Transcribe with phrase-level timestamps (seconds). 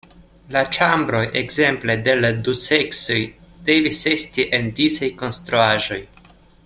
[0.53, 3.19] La ĉambroj, ekzemple, de la du seksoj
[3.69, 6.01] devis esti en disaj konstruaĵoj.